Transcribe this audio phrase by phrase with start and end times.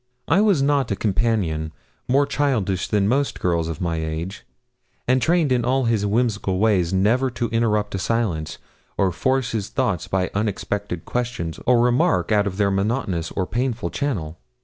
[0.27, 1.73] I was not a companion
[2.07, 4.43] more childish than most girls of my age,
[5.07, 8.57] and trained in all his whimsical ways, never to interrupt a silence,
[8.97, 13.91] or force his thoughts by unexpected question or remark out of their monotonous or painful
[13.91, 14.39] channel.